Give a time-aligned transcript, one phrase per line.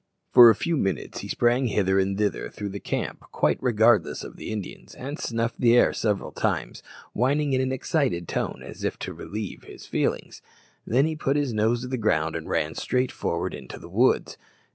[0.33, 4.35] For a few minutes he sprang hither and thither through the camp, quite regardless of
[4.35, 6.81] the Indians, and snuffed the air several times,
[7.13, 10.41] whining in an excited tone, as if to relieve his feelings.
[10.87, 14.39] Then he put his nose to the ground and ran straight forward into the woods.